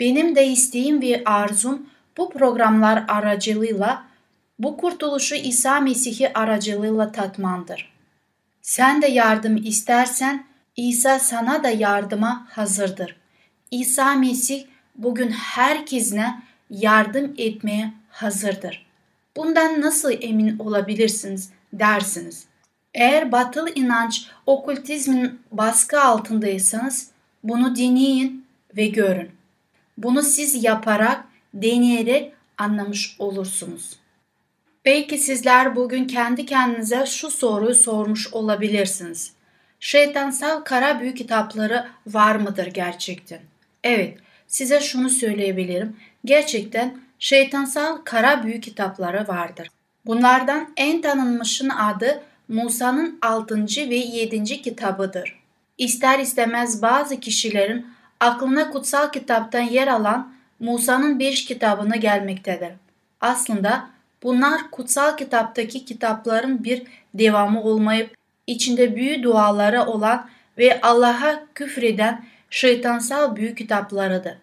benim 0.00 0.36
de 0.36 0.46
isteğim 0.46 1.02
ve 1.02 1.22
arzum 1.24 1.86
bu 2.16 2.30
programlar 2.30 3.04
aracılığıyla 3.08 4.04
bu 4.58 4.76
kurtuluşu 4.76 5.34
İsa 5.34 5.80
Mesih'i 5.80 6.32
aracılığıyla 6.32 7.12
tatmandır. 7.12 7.92
Sen 8.62 9.02
de 9.02 9.06
yardım 9.06 9.56
istersen 9.56 10.44
İsa 10.76 11.18
sana 11.18 11.64
da 11.64 11.70
yardıma 11.70 12.46
hazırdır. 12.50 13.16
İsa 13.70 14.14
Mesih 14.14 14.64
bugün 14.94 15.30
herkesine 15.30 16.42
yardım 16.70 17.34
etmeye 17.38 17.92
hazırdır. 18.10 18.86
Bundan 19.36 19.80
nasıl 19.80 20.12
emin 20.20 20.58
olabilirsiniz 20.58 21.50
dersiniz. 21.72 22.46
Eğer 22.94 23.32
batıl 23.32 23.68
inanç, 23.74 24.28
okültizmin 24.46 25.40
baskı 25.52 26.00
altındaysanız 26.00 27.10
bunu 27.44 27.76
dinleyin 27.76 28.46
ve 28.76 28.86
görün. 28.86 29.35
Bunu 29.98 30.22
siz 30.22 30.64
yaparak, 30.64 31.24
deneyerek 31.54 32.32
anlamış 32.58 33.16
olursunuz. 33.18 33.96
Belki 34.84 35.18
sizler 35.18 35.76
bugün 35.76 36.04
kendi 36.04 36.46
kendinize 36.46 37.06
şu 37.06 37.30
soruyu 37.30 37.74
sormuş 37.74 38.32
olabilirsiniz. 38.32 39.32
Şeytansal 39.80 40.60
kara 40.60 41.00
büyük 41.00 41.16
kitapları 41.16 41.86
var 42.06 42.36
mıdır 42.36 42.66
gerçekten? 42.66 43.40
Evet, 43.84 44.18
size 44.46 44.80
şunu 44.80 45.10
söyleyebilirim. 45.10 45.96
Gerçekten 46.24 46.98
şeytansal 47.18 47.96
kara 47.96 48.44
büyük 48.44 48.62
kitapları 48.62 49.28
vardır. 49.28 49.68
Bunlardan 50.06 50.72
en 50.76 51.02
tanınmışın 51.02 51.68
adı 51.68 52.22
Musa'nın 52.48 53.18
6. 53.22 53.66
ve 53.76 53.96
7. 53.96 54.62
kitabıdır. 54.62 55.38
İster 55.78 56.18
istemez 56.18 56.82
bazı 56.82 57.20
kişilerin 57.20 57.86
aklına 58.20 58.70
kutsal 58.70 59.12
kitaptan 59.12 59.60
yer 59.60 59.88
alan 59.88 60.32
Musa'nın 60.60 61.18
5 61.18 61.44
kitabını 61.44 61.96
gelmektedir. 61.96 62.72
Aslında 63.20 63.90
bunlar 64.22 64.70
kutsal 64.70 65.16
kitaptaki 65.16 65.84
kitapların 65.84 66.64
bir 66.64 66.82
devamı 67.14 67.62
olmayıp 67.62 68.16
içinde 68.46 68.96
büyü 68.96 69.22
duaları 69.22 69.82
olan 69.82 70.28
ve 70.58 70.80
Allah'a 70.80 71.42
küfreden 71.54 72.24
şeytansal 72.50 73.36
büyük 73.36 73.58
kitaplarıdır. 73.58 74.34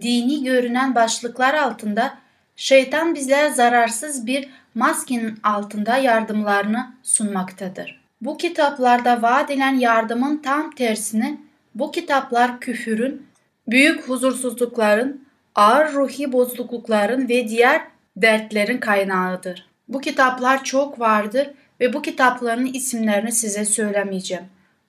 Dini 0.00 0.44
görünen 0.44 0.94
başlıklar 0.94 1.54
altında 1.54 2.14
şeytan 2.56 3.14
bizlere 3.14 3.50
zararsız 3.50 4.26
bir 4.26 4.48
maskenin 4.74 5.38
altında 5.42 5.96
yardımlarını 5.96 6.92
sunmaktadır. 7.02 8.00
Bu 8.20 8.36
kitaplarda 8.36 9.22
vaat 9.22 9.50
edilen 9.50 9.74
yardımın 9.74 10.36
tam 10.36 10.70
tersini 10.70 11.40
bu 11.74 11.92
kitaplar 11.92 12.60
küfürün, 12.60 13.26
büyük 13.68 14.08
huzursuzlukların, 14.08 15.24
ağır 15.54 15.92
ruhi 15.92 16.32
bozuklukların 16.32 17.28
ve 17.28 17.48
diğer 17.48 17.82
dertlerin 18.16 18.78
kaynağıdır. 18.78 19.66
Bu 19.88 20.00
kitaplar 20.00 20.64
çok 20.64 21.00
vardır 21.00 21.50
ve 21.80 21.92
bu 21.92 22.02
kitapların 22.02 22.66
isimlerini 22.66 23.32
size 23.32 23.64
söylemeyeceğim. 23.64 24.44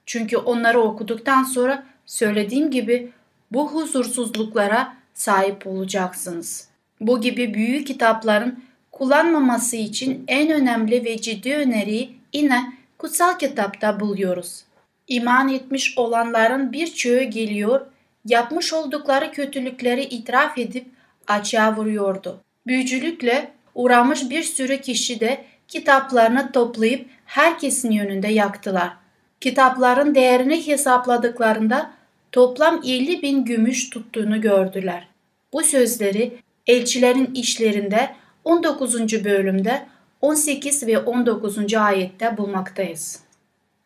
Çünkü 0.05 0.37
onları 0.37 0.79
okuduktan 0.81 1.43
sonra 1.43 1.83
söylediğim 2.05 2.71
gibi 2.71 3.11
bu 3.51 3.71
huzursuzluklara 3.71 4.93
sahip 5.13 5.67
olacaksınız. 5.67 6.67
Bu 7.01 7.21
gibi 7.21 7.53
büyük 7.53 7.87
kitapların 7.87 8.63
kullanmaması 8.91 9.75
için 9.75 10.23
en 10.27 10.51
önemli 10.51 11.05
ve 11.05 11.21
ciddi 11.21 11.55
öneriyi 11.55 12.17
yine 12.33 12.73
kutsal 12.97 13.37
kitapta 13.39 13.99
buluyoruz. 13.99 14.63
İman 15.07 15.49
etmiş 15.49 15.97
olanların 15.97 16.71
birçoğu 16.71 17.29
geliyor, 17.29 17.81
yapmış 18.25 18.73
oldukları 18.73 19.31
kötülükleri 19.31 20.03
itiraf 20.03 20.57
edip 20.57 20.85
açığa 21.27 21.75
vuruyordu. 21.75 22.41
Büyücülükle 22.67 23.51
uğramış 23.75 24.29
bir 24.29 24.43
sürü 24.43 24.81
kişi 24.81 25.19
de 25.19 25.45
kitaplarını 25.67 26.51
toplayıp 26.51 27.09
herkesin 27.25 27.91
yönünde 27.91 28.27
yaktılar. 28.27 28.93
Kitapların 29.41 30.15
değerini 30.15 30.67
hesapladıklarında 30.67 31.91
toplam 32.31 32.81
50 32.85 33.21
bin 33.21 33.45
gümüş 33.45 33.89
tuttuğunu 33.89 34.41
gördüler. 34.41 35.07
Bu 35.53 35.63
sözleri 35.63 36.37
elçilerin 36.67 37.33
işlerinde 37.35 38.09
19. 38.43 39.25
bölümde 39.25 39.85
18 40.21 40.87
ve 40.87 40.99
19. 40.99 41.73
ayette 41.73 42.37
bulmaktayız. 42.37 43.19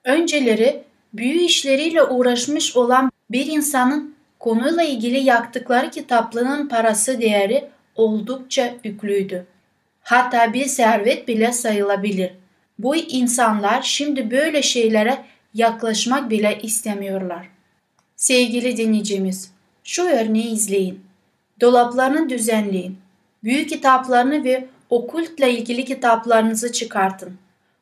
Önceleri 0.03 0.83
büyü 1.17 1.39
işleriyle 1.39 2.03
uğraşmış 2.03 2.77
olan 2.77 3.11
bir 3.31 3.45
insanın 3.45 4.15
konuyla 4.39 4.83
ilgili 4.83 5.19
yaktıkları 5.19 5.89
kitaplığının 5.89 6.67
parası 6.67 7.21
değeri 7.21 7.69
oldukça 7.95 8.73
yüklüydü. 8.83 9.45
Hatta 10.01 10.53
bir 10.53 10.65
servet 10.65 11.27
bile 11.27 11.51
sayılabilir. 11.51 12.31
Bu 12.79 12.95
insanlar 12.95 13.81
şimdi 13.81 14.31
böyle 14.31 14.61
şeylere 14.61 15.25
yaklaşmak 15.53 16.29
bile 16.29 16.59
istemiyorlar. 16.63 17.49
Sevgili 18.15 18.77
dinleyicimiz, 18.77 19.51
şu 19.83 20.03
örneği 20.03 20.51
izleyin. 20.51 21.03
Dolaplarını 21.61 22.29
düzenleyin. 22.29 22.97
Büyük 23.43 23.69
kitaplarını 23.69 24.43
ve 24.43 24.65
okultla 24.89 25.47
ilgili 25.47 25.85
kitaplarınızı 25.85 26.71
çıkartın. 26.71 27.37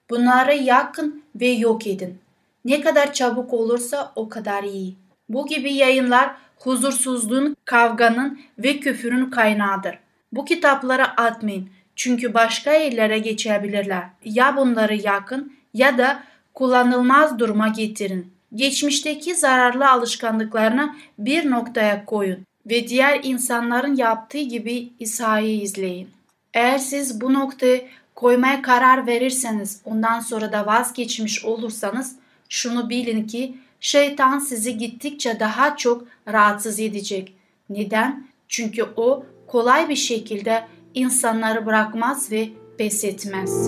Bunları 0.10 0.56
yakın 0.56 1.24
ve 1.36 1.48
yok 1.48 1.88
edin. 1.88 2.18
Ne 2.66 2.82
kadar 2.82 3.14
çabuk 3.14 3.54
olursa 3.54 4.12
o 4.16 4.30
kadar 4.30 4.64
iyi. 4.64 4.96
Bu 5.30 5.48
gibi 5.48 5.74
yayınlar 5.74 6.36
huzursuzluğun, 6.58 7.58
kavganın 7.66 8.40
ve 8.60 8.80
küfürün 8.80 9.30
kaynağıdır. 9.30 10.00
Bu 10.32 10.46
kitapları 10.46 11.08
atmayın 11.08 11.70
çünkü 11.96 12.34
başka 12.34 12.74
yerlere 12.74 13.20
geçebilirler. 13.20 14.04
Ya 14.26 14.58
bunları 14.58 14.96
yakın 14.96 15.54
ya 15.74 15.98
da 15.98 16.24
kullanılmaz 16.54 17.40
duruma 17.40 17.68
getirin. 17.68 18.34
Geçmişteki 18.56 19.36
zararlı 19.36 19.90
alışkanlıklarını 19.90 20.96
bir 21.20 21.52
noktaya 21.52 22.06
koyun 22.06 22.40
ve 22.66 22.88
diğer 22.88 23.20
insanların 23.24 23.96
yaptığı 23.96 24.42
gibi 24.42 24.90
İsa'yı 25.00 25.62
izleyin. 25.62 26.10
Eğer 26.54 26.78
siz 26.78 27.22
bu 27.22 27.34
noktayı 27.34 27.86
koymaya 28.16 28.62
karar 28.62 29.08
verirseniz 29.08 29.82
ondan 29.86 30.20
sonra 30.20 30.52
da 30.52 30.66
vazgeçmiş 30.66 31.46
olursanız 31.46 32.16
şunu 32.56 32.90
bilin 32.90 33.28
ki 33.28 33.56
şeytan 33.80 34.40
sizi 34.40 34.78
gittikçe 34.78 35.40
daha 35.40 35.78
çok 35.78 36.08
rahatsız 36.28 36.80
edecek. 36.80 37.34
Neden? 37.70 38.28
Çünkü 38.48 38.84
o 38.96 39.26
kolay 39.48 39.90
bir 39.90 39.96
şekilde 39.96 40.64
insanları 40.94 41.66
bırakmaz 41.66 42.32
ve 42.32 42.50
pes 42.78 43.04
etmez. 43.04 43.68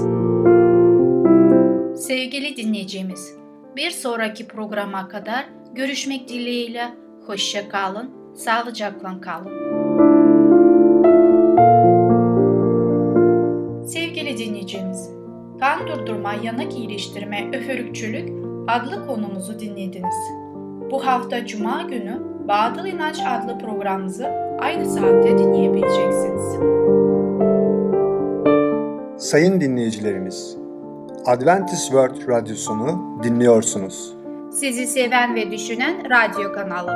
Sevgili 2.07 2.57
dinleyicimiz, 2.57 3.33
bir 3.75 3.91
sonraki 3.91 4.47
programa 4.47 5.07
kadar 5.07 5.45
görüşmek 5.73 6.29
dileğiyle 6.29 6.89
hoşça 7.25 7.69
kalın, 7.69 8.11
sağlıcakla 8.35 9.21
kalın. 9.21 9.57
Sevgili 13.85 14.37
dinleyicimiz, 14.37 15.09
kan 15.59 15.87
durdurma, 15.87 16.33
yanık 16.33 16.73
iyileştirme, 16.73 17.49
öfürükçülük 17.53 18.46
adlı 18.67 19.07
konumuzu 19.07 19.59
dinlediniz. 19.59 20.15
Bu 20.91 21.05
hafta 21.05 21.45
Cuma 21.45 21.81
günü 21.81 22.21
Batıl 22.47 22.85
İnanç 22.85 23.19
adlı 23.27 23.59
programımızı 23.59 24.27
aynı 24.59 24.89
saatte 24.89 25.37
dinleyebileceksiniz. 25.37 26.43
Sayın 29.17 29.61
dinleyicilerimiz, 29.61 30.57
Adventist 31.25 31.85
World 31.85 32.27
Radyosunu 32.27 33.19
dinliyorsunuz. 33.23 34.13
Sizi 34.51 34.87
seven 34.87 35.35
ve 35.35 35.51
düşünen 35.51 36.09
radyo 36.09 36.53
kanalı. 36.53 36.91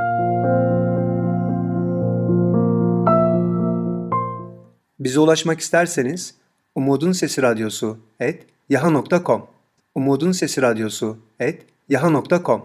Bize 5.00 5.20
ulaşmak 5.20 5.60
isterseniz 5.60 6.36
Umutun 6.76 7.12
Sesi 7.12 7.42
Radyosu 7.42 7.98
et 8.20 8.44
yaha.com 8.70 9.48
Umutun 9.96 10.32
Sesi 10.32 10.62
Radyosu 10.62 11.18
et 11.40 11.66
yaha.com 11.90 12.62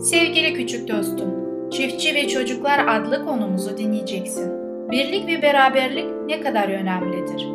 Sevgili 0.00 0.54
küçük 0.54 0.88
dostum, 0.88 1.30
Çiftçi 1.70 2.14
ve 2.14 2.28
Çocuklar 2.28 2.88
adlı 2.88 3.24
konumuzu 3.24 3.78
dinleyeceksin. 3.78 4.52
Birlik 4.90 5.26
ve 5.26 5.42
beraberlik 5.42 6.06
ne 6.26 6.40
kadar 6.40 6.68
önemlidir? 6.68 7.46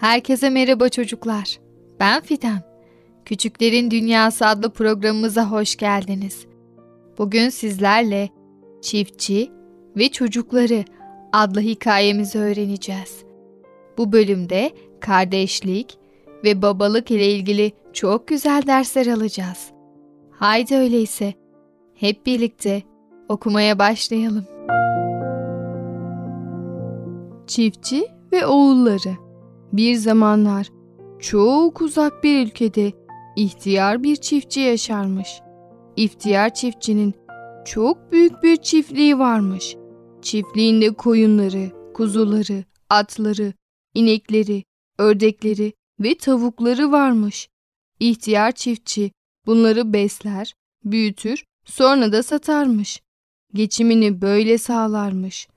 Herkese 0.00 0.50
merhaba 0.50 0.88
çocuklar. 0.88 1.58
Ben 2.00 2.22
Fidan. 2.22 2.60
Küçüklerin 3.24 3.90
Dünyası 3.90 4.46
adlı 4.46 4.72
programımıza 4.72 5.50
hoş 5.50 5.76
geldiniz. 5.76 6.46
Bugün 7.18 7.48
sizlerle 7.48 8.28
Çiftçi 8.82 9.50
ve 9.96 10.08
Çocukları 10.08 10.84
adlı 11.34 11.60
hikayemizi 11.60 12.38
öğreneceğiz. 12.38 13.24
Bu 13.98 14.12
bölümde 14.12 14.70
kardeşlik 15.00 15.98
ve 16.44 16.62
babalık 16.62 17.10
ile 17.10 17.32
ilgili 17.32 17.72
çok 17.92 18.28
güzel 18.28 18.62
dersler 18.66 19.06
alacağız. 19.06 19.70
Haydi 20.30 20.76
öyleyse 20.76 21.34
hep 21.94 22.26
birlikte 22.26 22.82
okumaya 23.28 23.78
başlayalım. 23.78 24.44
Çiftçi 27.46 28.06
ve 28.32 28.46
oğulları 28.46 29.14
Bir 29.72 29.94
zamanlar 29.94 30.68
çok 31.18 31.80
uzak 31.80 32.24
bir 32.24 32.46
ülkede 32.46 32.92
ihtiyar 33.36 34.02
bir 34.02 34.16
çiftçi 34.16 34.60
yaşarmış. 34.60 35.40
İhtiyar 35.96 36.54
çiftçinin 36.54 37.14
çok 37.64 38.12
büyük 38.12 38.42
bir 38.42 38.56
çiftliği 38.56 39.18
varmış. 39.18 39.76
Çiftliğinde 40.24 40.94
koyunları, 40.94 41.92
kuzuları, 41.94 42.64
atları, 42.90 43.52
inekleri, 43.94 44.64
ördekleri 44.98 45.72
ve 46.00 46.14
tavukları 46.14 46.92
varmış. 46.92 47.48
İhtiyar 48.00 48.52
çiftçi 48.52 49.12
bunları 49.46 49.92
besler, 49.92 50.54
büyütür, 50.84 51.44
sonra 51.64 52.12
da 52.12 52.22
satarmış. 52.22 53.00
Geçimini 53.54 54.20
böyle 54.20 54.58
sağlarmış. 54.58 55.48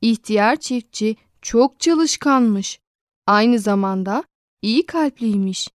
İhtiyar 0.00 0.56
çiftçi 0.56 1.16
çok 1.42 1.80
çalışkanmış. 1.80 2.78
Aynı 3.26 3.58
zamanda 3.58 4.24
iyi 4.62 4.86
kalpliymiş. 4.86 5.68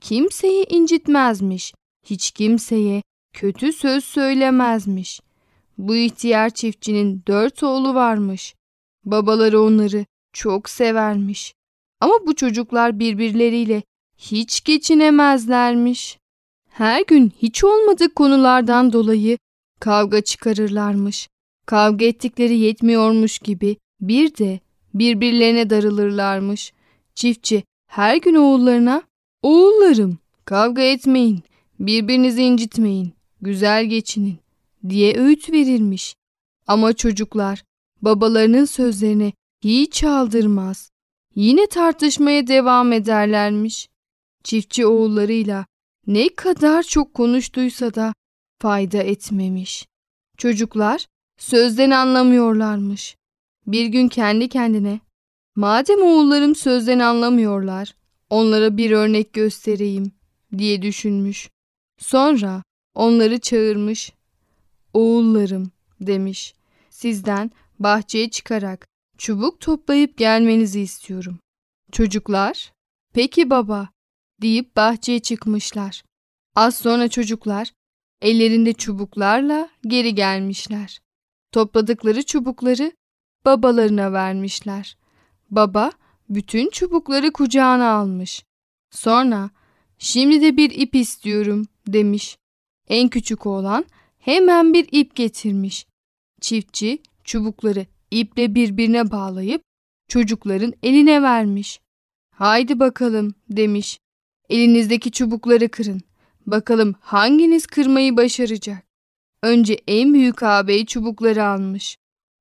Kimseyi 0.00 0.66
incitmezmiş. 0.68 1.74
Hiç 2.06 2.30
kimseye 2.30 3.02
kötü 3.32 3.72
söz 3.72 4.04
söylemezmiş. 4.04 5.20
Bu 5.78 5.96
ihtiyar 5.96 6.50
çiftçinin 6.50 7.22
dört 7.26 7.62
oğlu 7.62 7.94
varmış. 7.94 8.54
Babaları 9.04 9.60
onları 9.60 10.06
çok 10.32 10.68
severmiş. 10.68 11.54
Ama 12.00 12.14
bu 12.26 12.34
çocuklar 12.34 12.98
birbirleriyle 12.98 13.82
hiç 14.18 14.64
geçinemezlermiş. 14.64 16.18
Her 16.70 17.02
gün 17.06 17.32
hiç 17.42 17.64
olmadık 17.64 18.14
konulardan 18.16 18.92
dolayı 18.92 19.38
kavga 19.80 20.20
çıkarırlarmış. 20.20 21.28
Kavga 21.66 22.04
ettikleri 22.04 22.58
yetmiyormuş 22.58 23.38
gibi 23.38 23.76
bir 24.00 24.36
de 24.36 24.60
birbirlerine 24.94 25.70
darılırlarmış. 25.70 26.72
Çiftçi 27.14 27.64
her 27.90 28.16
gün 28.16 28.34
oğullarına 28.34 29.02
"Oğullarım, 29.42 30.18
kavga 30.44 30.82
etmeyin, 30.82 31.42
birbirinizi 31.80 32.42
incitmeyin, 32.42 33.12
güzel 33.40 33.84
geçinin." 33.84 34.43
Diye 34.88 35.16
öğüt 35.18 35.50
verirmiş. 35.50 36.14
Ama 36.66 36.92
çocuklar 36.92 37.64
babalarının 38.02 38.64
sözlerine 38.64 39.32
hiç 39.64 40.04
aldırmaz. 40.04 40.90
Yine 41.34 41.66
tartışmaya 41.66 42.46
devam 42.46 42.92
ederlermiş. 42.92 43.88
Çiftçi 44.44 44.86
oğullarıyla 44.86 45.66
ne 46.06 46.28
kadar 46.28 46.82
çok 46.82 47.14
konuştuysa 47.14 47.94
da 47.94 48.14
fayda 48.62 48.98
etmemiş. 48.98 49.86
Çocuklar 50.38 51.06
sözden 51.38 51.90
anlamıyorlarmış. 51.90 53.16
Bir 53.66 53.86
gün 53.86 54.08
kendi 54.08 54.48
kendine 54.48 55.00
madem 55.56 56.02
oğullarım 56.02 56.54
sözden 56.54 56.98
anlamıyorlar 56.98 57.94
onlara 58.30 58.76
bir 58.76 58.90
örnek 58.90 59.32
göstereyim 59.32 60.12
diye 60.58 60.82
düşünmüş. 60.82 61.50
Sonra 61.98 62.62
onları 62.94 63.40
çağırmış. 63.40 64.12
Oğullarım 64.94 65.70
demiş. 66.00 66.54
Sizden 66.90 67.50
bahçeye 67.78 68.30
çıkarak 68.30 68.86
çubuk 69.18 69.60
toplayıp 69.60 70.18
gelmenizi 70.18 70.80
istiyorum. 70.80 71.38
Çocuklar, 71.92 72.72
peki 73.12 73.50
baba 73.50 73.88
deyip 74.42 74.76
bahçeye 74.76 75.18
çıkmışlar. 75.18 76.04
Az 76.56 76.76
sonra 76.76 77.08
çocuklar 77.08 77.72
ellerinde 78.22 78.72
çubuklarla 78.72 79.68
geri 79.82 80.14
gelmişler. 80.14 81.00
Topladıkları 81.52 82.22
çubukları 82.22 82.92
babalarına 83.44 84.12
vermişler. 84.12 84.96
Baba 85.50 85.92
bütün 86.28 86.70
çubukları 86.70 87.32
kucağına 87.32 87.90
almış. 87.90 88.44
Sonra 88.90 89.50
şimdi 89.98 90.42
de 90.42 90.56
bir 90.56 90.70
ip 90.70 90.94
istiyorum 90.94 91.66
demiş. 91.86 92.36
En 92.88 93.08
küçük 93.08 93.46
oğlan 93.46 93.84
hemen 94.24 94.74
bir 94.74 94.88
ip 94.92 95.16
getirmiş. 95.16 95.86
Çiftçi 96.40 96.98
çubukları 97.24 97.86
iple 98.10 98.54
birbirine 98.54 99.10
bağlayıp 99.10 99.62
çocukların 100.08 100.72
eline 100.82 101.22
vermiş. 101.22 101.80
Haydi 102.30 102.80
bakalım 102.80 103.34
demiş. 103.48 103.98
Elinizdeki 104.48 105.10
çubukları 105.10 105.68
kırın. 105.68 106.00
Bakalım 106.46 106.94
hanginiz 107.00 107.66
kırmayı 107.66 108.16
başaracak? 108.16 108.82
Önce 109.42 109.78
en 109.88 110.14
büyük 110.14 110.42
ağabey 110.42 110.86
çubukları 110.86 111.44
almış. 111.44 111.96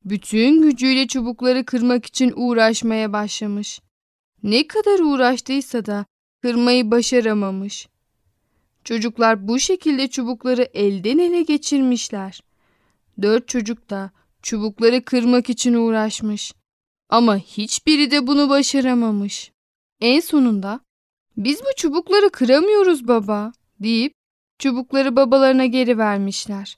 Bütün 0.06 0.62
gücüyle 0.62 1.08
çubukları 1.08 1.66
kırmak 1.66 2.06
için 2.06 2.34
uğraşmaya 2.36 3.14
başlamış. 3.14 3.82
Ne 4.44 4.68
kadar 4.68 5.00
uğraştıysa 5.00 5.86
da 5.86 6.06
kırmayı 6.42 6.92
başaramamış. 6.92 7.88
Çocuklar 8.84 9.48
bu 9.48 9.60
şekilde 9.60 10.08
çubukları 10.08 10.70
elden 10.74 11.18
ele 11.18 11.42
geçirmişler. 11.42 12.44
Dört 13.22 13.48
çocuk 13.48 13.90
da 13.90 14.12
çubukları 14.42 15.06
kırmak 15.06 15.50
için 15.50 15.74
uğraşmış. 15.74 16.54
Ama 17.10 17.38
hiçbiri 17.38 18.12
de 18.12 18.28
bunu 18.28 18.50
başaramamış. 18.50 19.52
En 20.02 20.20
sonunda 20.20 20.80
biz 21.38 21.62
bu 21.62 21.76
çubukları 21.78 22.30
kıramıyoruz 22.30 23.08
baba 23.08 23.54
deyip 23.80 24.14
çubukları 24.60 25.16
babalarına 25.16 25.66
geri 25.66 25.98
vermişler. 25.98 26.78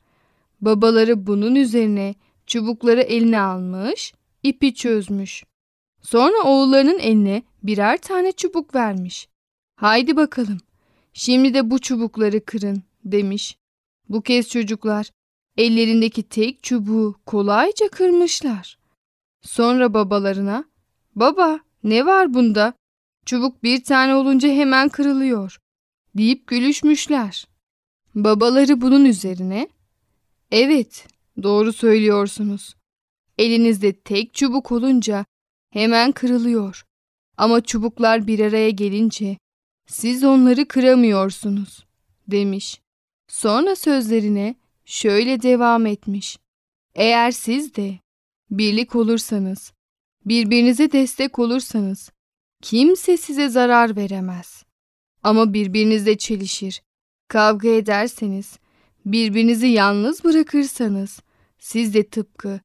Babaları 0.61 1.27
bunun 1.27 1.55
üzerine 1.55 2.15
çubukları 2.47 3.01
eline 3.01 3.39
almış, 3.39 4.13
ipi 4.43 4.75
çözmüş. 4.75 5.43
Sonra 6.01 6.43
oğullarının 6.43 6.99
eline 6.99 7.43
birer 7.63 7.97
tane 7.97 8.31
çubuk 8.31 8.75
vermiş. 8.75 9.27
Haydi 9.75 10.15
bakalım, 10.15 10.57
şimdi 11.15 11.53
de 11.53 11.71
bu 11.71 11.79
çubukları 11.79 12.45
kırın 12.45 12.83
demiş. 13.05 13.57
Bu 14.09 14.21
kez 14.21 14.49
çocuklar 14.49 15.11
ellerindeki 15.57 16.23
tek 16.23 16.63
çubuğu 16.63 17.15
kolayca 17.25 17.89
kırmışlar. 17.89 18.79
Sonra 19.41 19.93
babalarına, 19.93 20.65
baba 21.15 21.59
ne 21.83 22.05
var 22.05 22.33
bunda? 22.33 22.73
Çubuk 23.25 23.63
bir 23.63 23.83
tane 23.83 24.15
olunca 24.15 24.49
hemen 24.49 24.89
kırılıyor 24.89 25.57
deyip 26.17 26.47
gülüşmüşler. 26.47 27.47
Babaları 28.15 28.81
bunun 28.81 29.05
üzerine, 29.05 29.69
evet 30.51 31.07
doğru 31.43 31.73
söylüyorsunuz. 31.73 32.75
Elinizde 33.37 33.93
tek 33.93 34.33
çubuk 34.33 34.71
olunca 34.71 35.25
hemen 35.71 36.11
kırılıyor. 36.11 36.85
Ama 37.37 37.61
çubuklar 37.61 38.27
bir 38.27 38.39
araya 38.39 38.69
gelince 38.69 39.37
siz 39.87 40.23
onları 40.23 40.67
kıramıyorsunuz 40.67 41.85
demiş. 42.27 42.81
Sonra 43.27 43.75
sözlerine 43.75 44.55
şöyle 44.85 45.41
devam 45.41 45.85
etmiş. 45.85 46.37
Eğer 46.95 47.31
siz 47.31 47.75
de 47.75 47.99
birlik 48.51 48.95
olursanız, 48.95 49.73
birbirinize 50.25 50.91
destek 50.91 51.39
olursanız 51.39 52.11
kimse 52.61 53.17
size 53.17 53.49
zarar 53.49 53.95
veremez. 53.95 54.63
Ama 55.23 55.53
birbirinizle 55.53 56.17
çelişir, 56.17 56.81
kavga 57.27 57.69
ederseniz, 57.69 58.59
birbirinizi 59.05 59.67
yalnız 59.67 60.23
bırakırsanız 60.23 61.19
siz 61.59 61.93
de 61.93 62.09
tıpkı 62.09 62.59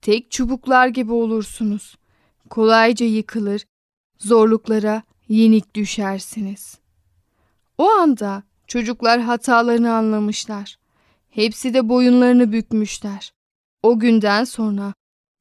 tek 0.00 0.30
çubuklar 0.30 0.88
gibi 0.88 1.12
olursunuz. 1.12 1.96
Kolayca 2.50 3.06
yıkılır, 3.06 3.64
zorluklara 4.18 5.02
yenik 5.28 5.74
düşersiniz. 5.74 6.78
O 7.78 7.90
anda 7.90 8.42
çocuklar 8.66 9.20
hatalarını 9.20 9.92
anlamışlar. 9.92 10.76
Hepsi 11.30 11.74
de 11.74 11.88
boyunlarını 11.88 12.52
bükmüşler. 12.52 13.32
O 13.82 13.98
günden 13.98 14.44
sonra 14.44 14.94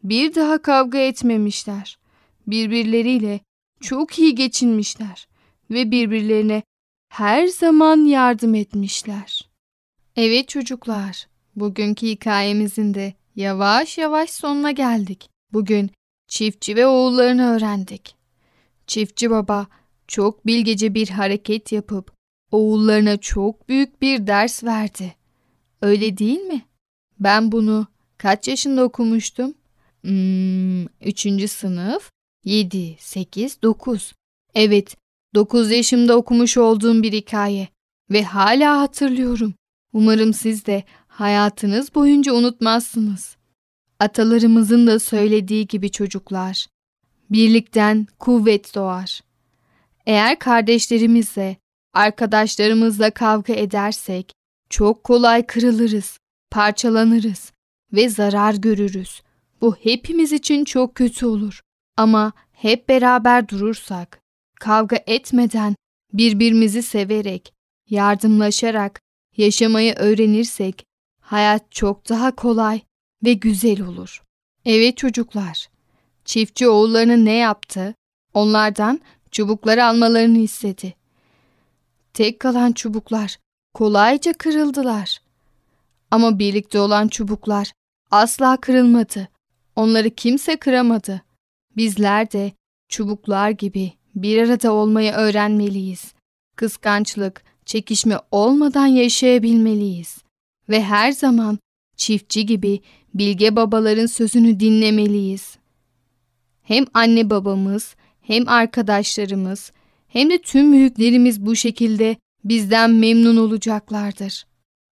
bir 0.03 0.35
daha 0.35 0.61
kavga 0.61 0.97
etmemişler. 0.97 1.99
Birbirleriyle 2.47 3.39
çok 3.81 4.19
iyi 4.19 4.35
geçinmişler 4.35 5.27
ve 5.71 5.91
birbirlerine 5.91 6.63
her 7.09 7.47
zaman 7.47 8.05
yardım 8.05 8.55
etmişler. 8.55 9.49
Evet 10.15 10.49
çocuklar, 10.49 11.27
bugünkü 11.55 12.07
hikayemizin 12.07 12.93
de 12.93 13.13
yavaş 13.35 13.97
yavaş 13.97 14.29
sonuna 14.29 14.71
geldik. 14.71 15.29
Bugün 15.53 15.91
çiftçi 16.27 16.75
ve 16.75 16.87
oğullarını 16.87 17.55
öğrendik. 17.55 18.14
Çiftçi 18.87 19.29
baba 19.29 19.67
çok 20.07 20.45
bilgece 20.45 20.93
bir 20.93 21.09
hareket 21.09 21.71
yapıp 21.71 22.15
oğullarına 22.51 23.17
çok 23.17 23.69
büyük 23.69 24.01
bir 24.01 24.27
ders 24.27 24.63
verdi. 24.63 25.15
Öyle 25.81 26.17
değil 26.17 26.39
mi? 26.39 26.65
Ben 27.19 27.51
bunu 27.51 27.87
kaç 28.17 28.47
yaşında 28.47 28.83
okumuştum? 28.83 29.53
Hmm, 30.01 30.85
üçüncü 30.85 31.47
sınıf, 31.47 32.11
7, 32.45 32.95
8, 32.99 33.61
9. 33.61 34.13
Evet, 34.55 34.95
9 35.35 35.71
yaşımda 35.71 36.17
okumuş 36.17 36.57
olduğum 36.57 37.03
bir 37.03 37.13
hikaye 37.13 37.67
ve 38.11 38.23
hala 38.23 38.81
hatırlıyorum. 38.81 39.53
Umarım 39.93 40.33
siz 40.33 40.65
de 40.65 40.83
hayatınız 41.07 41.95
boyunca 41.95 42.33
unutmazsınız. 42.33 43.37
Atalarımızın 43.99 44.87
da 44.87 44.99
söylediği 44.99 45.67
gibi 45.67 45.91
çocuklar, 45.91 46.67
birlikten 47.31 48.07
kuvvet 48.19 48.75
doğar. 48.75 49.21
Eğer 50.05 50.39
kardeşlerimizle, 50.39 51.57
arkadaşlarımızla 51.93 53.11
kavga 53.11 53.53
edersek 53.53 54.31
çok 54.69 55.03
kolay 55.03 55.45
kırılırız, 55.45 56.19
parçalanırız 56.51 57.51
ve 57.93 58.09
zarar 58.09 58.53
görürüz. 58.53 59.21
Bu 59.61 59.75
hepimiz 59.75 60.31
için 60.31 60.65
çok 60.65 60.95
kötü 60.95 61.25
olur. 61.25 61.61
Ama 61.97 62.33
hep 62.51 62.89
beraber 62.89 63.49
durursak, 63.49 64.19
kavga 64.59 64.97
etmeden, 65.07 65.75
birbirimizi 66.13 66.83
severek, 66.83 67.53
yardımlaşarak 67.89 69.01
yaşamayı 69.37 69.93
öğrenirsek 69.93 70.85
hayat 71.21 71.71
çok 71.71 72.09
daha 72.09 72.35
kolay 72.35 72.81
ve 73.25 73.33
güzel 73.33 73.81
olur. 73.81 74.23
Evet 74.65 74.97
çocuklar, 74.97 75.67
çiftçi 76.25 76.69
oğullarının 76.69 77.25
ne 77.25 77.33
yaptı? 77.33 77.95
Onlardan 78.33 79.01
çubukları 79.31 79.85
almalarını 79.85 80.37
istedi. 80.37 80.93
Tek 82.13 82.39
kalan 82.39 82.71
çubuklar 82.71 83.37
kolayca 83.73 84.33
kırıldılar. 84.33 85.19
Ama 86.11 86.39
birlikte 86.39 86.79
olan 86.79 87.07
çubuklar 87.07 87.71
asla 88.11 88.57
kırılmadı. 88.57 89.27
Onları 89.75 90.09
kimse 90.09 90.55
kıramadı. 90.55 91.21
Bizler 91.77 92.31
de 92.31 92.51
çubuklar 92.89 93.49
gibi 93.49 93.93
bir 94.15 94.43
arada 94.43 94.73
olmayı 94.73 95.11
öğrenmeliyiz. 95.11 96.13
Kıskançlık, 96.55 97.43
çekişme 97.65 98.19
olmadan 98.31 98.85
yaşayabilmeliyiz. 98.85 100.17
Ve 100.69 100.83
her 100.83 101.11
zaman 101.11 101.59
çiftçi 101.97 102.45
gibi 102.45 102.81
bilge 103.13 103.55
babaların 103.55 104.05
sözünü 104.05 104.59
dinlemeliyiz. 104.59 105.57
Hem 106.65 106.85
anne 106.93 107.29
babamız, 107.29 107.95
hem 108.21 108.47
arkadaşlarımız, 108.47 109.71
hem 110.07 110.29
de 110.29 110.37
tüm 110.37 110.73
büyüklerimiz 110.73 111.45
bu 111.45 111.55
şekilde 111.55 112.15
bizden 112.43 112.91
memnun 112.91 113.37
olacaklardır. 113.37 114.45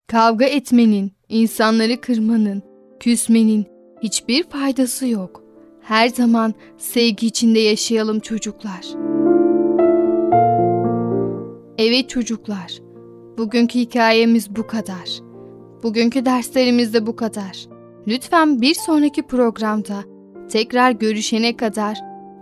Kavga 0.08 0.46
etmenin, 0.46 1.12
insanları 1.30 2.02
kırmanın, 2.02 2.64
küsmenin 3.00 3.66
hiçbir 4.04 4.44
faydası 4.44 5.08
yok. 5.08 5.44
Her 5.82 6.08
zaman 6.08 6.54
sevgi 6.78 7.28
içinde 7.28 7.60
yaşayalım 7.60 8.20
çocuklar. 8.20 8.86
Evet 11.78 12.10
çocuklar, 12.10 12.80
bugünkü 13.38 13.80
hikayemiz 13.80 14.56
bu 14.56 14.68
kadar. 14.68 15.20
Bugünkü 15.84 16.26
derslerimiz 16.26 16.94
de 16.94 17.08
bu 17.08 17.16
kadar. 17.16 17.68
Lütfen 18.08 18.62
bir 18.62 18.74
sonraki 18.74 19.22
programda 19.22 20.13
tekrar 20.54 20.92
görüşene 20.92 21.58
kadar 21.58 21.98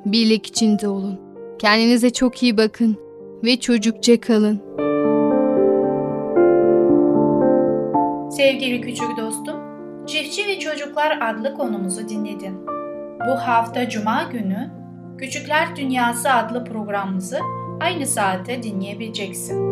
birlik 0.06 0.48
içinde 0.48 0.88
olun. 0.88 1.20
Kendinize 1.60 2.10
çok 2.10 2.44
iyi 2.44 2.58
bakın 2.58 2.98
ve 3.44 3.60
çocukça 3.60 4.22
kalın. 4.22 4.62
Sevgili 8.32 8.82
küçük 8.82 9.18
dostum, 9.18 9.56
Çiftçi 10.08 10.48
ve 10.48 10.60
Çocuklar 10.60 11.18
adlı 11.22 11.54
konumuzu 11.54 12.10
dinledin. 12.10 12.66
Bu 13.28 13.32
hafta 13.32 13.90
Cuma 13.90 14.24
günü 14.24 14.72
Küçükler 15.18 15.76
Dünyası 15.76 16.32
adlı 16.32 16.66
programımızı 16.66 17.40
aynı 17.80 18.08
saatte 18.08 18.64
dinleyebileceksin. 18.64 19.72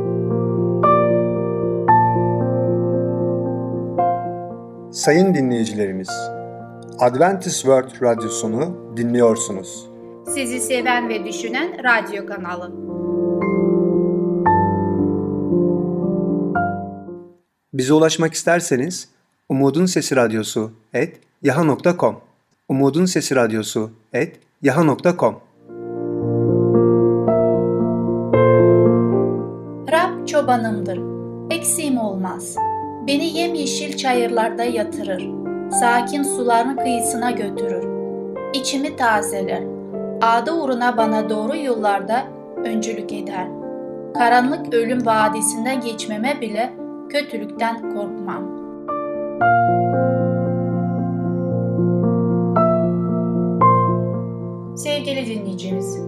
Sayın 4.91 5.33
dinleyicilerimiz, 5.33 6.09
Adventist 6.99 7.61
World 7.61 8.01
Radyosunu 8.01 8.93
dinliyorsunuz. 8.97 9.89
Sizi 10.27 10.59
seven 10.59 11.09
ve 11.09 11.25
düşünen 11.25 11.83
radyo 11.83 12.25
kanalı. 12.25 12.71
Bize 17.73 17.93
ulaşmak 17.93 18.33
isterseniz 18.33 19.09
Umutun 19.49 19.85
Sesi 19.85 20.15
Radyosu 20.15 20.71
et 20.93 21.19
yaha.com 21.41 22.15
Umutun 22.69 23.05
Sesi 23.05 23.35
Radyosu 23.35 23.91
et 24.13 24.39
yaha.com 24.61 25.39
Rab 29.91 30.27
çobanımdır, 30.27 30.99
eksiğim 31.51 31.97
olmaz. 31.97 32.55
Beni 33.07 33.37
yemyeşil 33.37 33.97
çayırlarda 33.97 34.63
yatırır, 34.63 35.38
sakin 35.71 36.23
suların 36.23 36.75
kıyısına 36.75 37.31
götürür. 37.31 37.83
İçimi 38.53 38.95
tazeler, 38.95 39.63
adı 40.21 40.51
uğruna 40.51 40.97
bana 40.97 41.29
doğru 41.29 41.57
yollarda 41.57 42.23
öncülük 42.65 43.13
eder. 43.13 43.47
Karanlık 44.13 44.73
ölüm 44.73 45.05
vadisinde 45.05 45.75
geçmeme 45.75 46.41
bile 46.41 46.73
kötülükten 47.09 47.75
korkmam. 47.95 48.59
Sevgili 54.77 55.25
dinleyicimiz, 55.25 55.99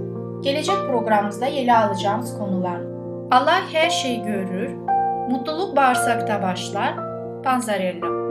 gelecek 0.42 0.76
programımızda 0.76 1.46
ele 1.46 1.78
alacağımız 1.78 2.38
konular 2.38 2.82
Allah 3.32 3.62
her 3.72 3.90
şeyi 3.90 4.24
görür, 4.24 4.76
mutluluk 5.30 5.76
bağırsakta 5.76 6.42
başlar, 6.42 6.96
Panzarella. 7.44 8.31